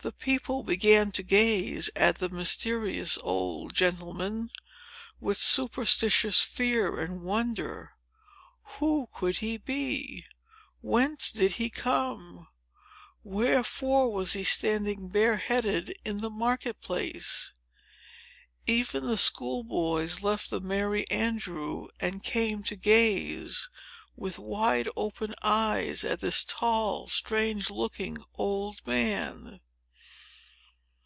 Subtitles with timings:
[0.00, 4.50] The people began to gaze at the mysterious old gentleman,
[5.18, 7.94] with superstitious fear and wonder.
[8.78, 10.24] Who could he be?
[10.80, 12.46] Whence did he come?
[13.24, 17.52] Wherefore was he standing bare headed in the market place?
[18.68, 23.68] Even the school boys left the Merry Andrew, and came to gaze,
[24.14, 29.58] with wide open eyes, at this tall, strange looking old man.